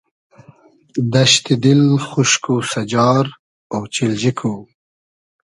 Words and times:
دئشتی 1.11 1.55
دیل 1.63 1.83
خوشک 2.07 2.43
و 2.53 2.55
سئجار 2.71 3.25
اۉچیلجی 3.75 4.31
کو 4.37 4.53